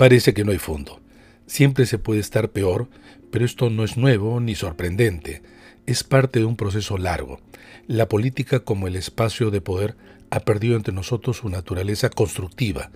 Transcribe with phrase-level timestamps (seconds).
[0.00, 0.98] parece que no hay fondo.
[1.46, 2.88] Siempre se puede estar peor,
[3.30, 5.42] pero esto no es nuevo ni sorprendente.
[5.84, 7.38] Es parte de un proceso largo.
[7.86, 9.96] La política como el espacio de poder
[10.30, 12.90] ha perdido entre nosotros su naturaleza constructiva,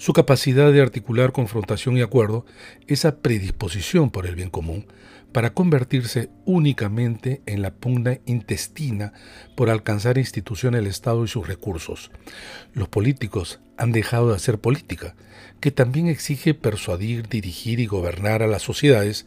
[0.00, 2.46] su capacidad de articular confrontación y acuerdo,
[2.86, 4.86] esa predisposición por el bien común,
[5.30, 9.12] para convertirse únicamente en la pugna intestina
[9.56, 12.10] por alcanzar instituciones del Estado y sus recursos.
[12.72, 15.16] Los políticos han dejado de hacer política,
[15.60, 19.26] que también exige persuadir, dirigir y gobernar a las sociedades,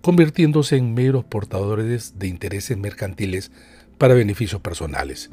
[0.00, 3.52] convirtiéndose en meros portadores de intereses mercantiles
[3.98, 5.30] para beneficios personales.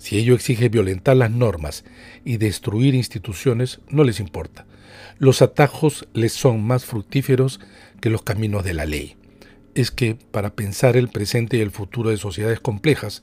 [0.00, 1.84] Si ello exige violentar las normas
[2.24, 4.64] y destruir instituciones, no les importa.
[5.18, 7.60] Los atajos les son más fructíferos
[8.00, 9.16] que los caminos de la ley.
[9.74, 13.22] Es que para pensar el presente y el futuro de sociedades complejas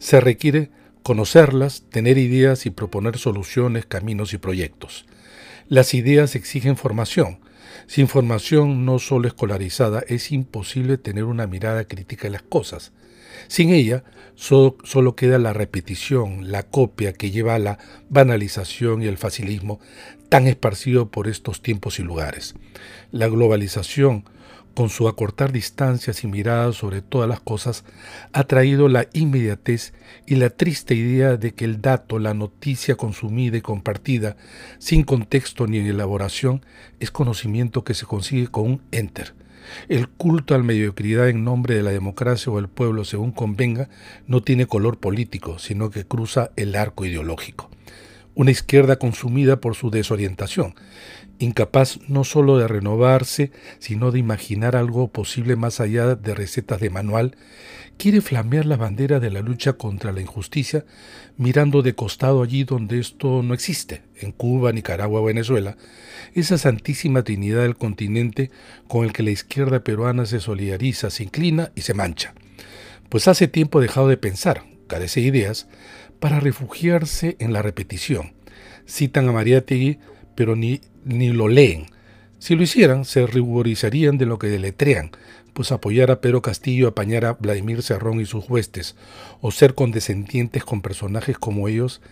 [0.00, 0.70] se requiere
[1.04, 5.06] conocerlas, tener ideas y proponer soluciones, caminos y proyectos.
[5.68, 7.38] Las ideas exigen formación,
[7.86, 12.90] sin formación no solo escolarizada es imposible tener una mirada crítica de las cosas.
[13.48, 19.18] Sin ella, solo, queda la repetición, la copia que lleva a la banalización y el
[19.18, 19.80] facilismo
[20.28, 22.54] tan esparcido por estos tiempos y lugares.
[23.12, 24.24] La globalización
[24.76, 27.82] con su acortar distancias y miradas sobre todas las cosas,
[28.34, 29.94] ha traído la inmediatez
[30.26, 34.36] y la triste idea de que el dato, la noticia consumida y compartida,
[34.78, 36.62] sin contexto ni elaboración,
[37.00, 39.32] es conocimiento que se consigue con un enter.
[39.88, 43.88] El culto a la mediocridad en nombre de la democracia o el pueblo, según convenga,
[44.26, 47.65] no tiene color político, sino que cruza el arco ideológico
[48.36, 50.74] una izquierda consumida por su desorientación,
[51.38, 56.90] incapaz no sólo de renovarse, sino de imaginar algo posible más allá de recetas de
[56.90, 57.34] manual,
[57.96, 60.84] quiere flamear la bandera de la lucha contra la injusticia,
[61.38, 65.78] mirando de costado allí donde esto no existe, en Cuba, Nicaragua Venezuela,
[66.34, 68.50] esa santísima trinidad del continente
[68.86, 72.34] con el que la izquierda peruana se solidariza, se inclina y se mancha.
[73.08, 75.68] Pues hace tiempo dejado de pensar, carece de ideas,
[76.18, 78.32] para refugiarse en la repetición.
[78.86, 79.98] Citan a Mariátegui,
[80.34, 81.86] pero ni, ni lo leen.
[82.38, 85.10] Si lo hicieran, se ruborizarían de lo que deletrean,
[85.52, 88.94] pues apoyar a Pedro Castillo, apañar a Vladimir Cerrón y sus huestes,
[89.40, 92.02] o ser condescendientes con personajes como ellos,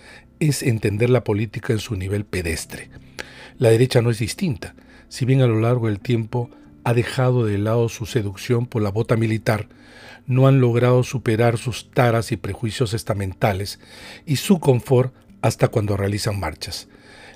[0.40, 2.88] es entender la política en su nivel pedestre.
[3.58, 4.74] La derecha no es distinta,
[5.08, 6.50] si bien a lo largo del tiempo
[6.84, 9.68] ha dejado de lado su seducción por la bota militar,
[10.26, 13.80] no han logrado superar sus taras y prejuicios estamentales
[14.26, 16.88] y su confort hasta cuando realizan marchas.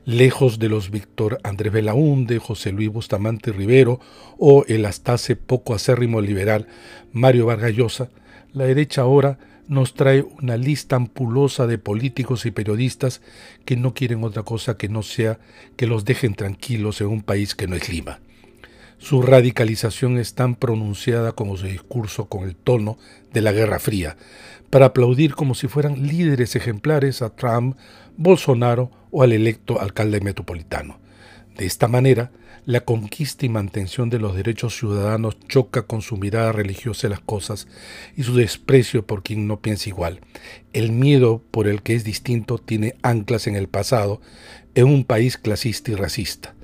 [0.05, 4.01] Lejos de los Víctor Andrés Belaunde, José Luis Bustamante Rivero
[4.39, 6.67] o el hasta hace poco acérrimo liberal
[7.13, 8.09] Mario Vargallosa,
[8.55, 13.21] la derecha ahora nos trae una lista ampulosa de políticos y periodistas
[13.67, 15.39] que no quieren otra cosa que no sea
[15.77, 18.21] que los dejen tranquilos en un país que no es Lima.
[18.99, 22.99] Su radicalización es tan pronunciada como su discurso con el tono
[23.33, 24.17] de la Guerra Fría,
[24.71, 27.77] para aplaudir como si fueran líderes ejemplares a Trump,
[28.17, 30.99] Bolsonaro o al electo alcalde metropolitano.
[31.57, 32.33] De esta manera,
[32.67, 37.21] la conquista y mantención de los derechos ciudadanos choca con su mirada religiosa de las
[37.21, 37.67] cosas
[38.17, 40.21] y su desprecio por quien no piensa igual.
[40.73, 44.21] El miedo por el que es distinto tiene anclas en el pasado,
[44.75, 46.55] en un país clasista y racista.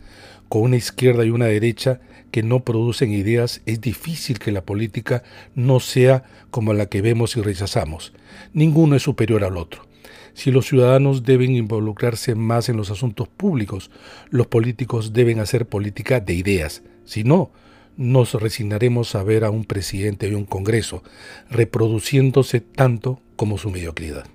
[0.49, 2.01] Con una izquierda y una derecha
[2.35, 5.23] que no producen ideas, es difícil que la política
[5.55, 8.13] no sea como la que vemos y rechazamos.
[8.53, 9.87] Ninguno es superior al otro.
[10.33, 13.93] Si los ciudadanos deben involucrarse más en los asuntos públicos,
[14.31, 16.83] los políticos deben hacer política de ideas.
[17.05, 17.53] Si no,
[17.97, 21.05] nos resignaremos a ver a un presidente y un Congreso
[21.51, 24.27] reproduciéndose tanto como su mediocridad.